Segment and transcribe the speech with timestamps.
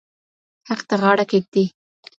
[0.67, 1.65] حق ته غاړه کېږدئ.